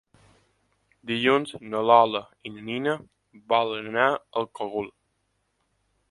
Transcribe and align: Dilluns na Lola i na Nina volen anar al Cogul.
Dilluns 1.09 1.51
na 1.73 1.81
Lola 1.89 2.21
i 2.49 2.51
na 2.55 2.63
Nina 2.69 2.95
volen 3.53 3.89
anar 3.91 4.07
al 4.41 4.49
Cogul. 4.61 4.89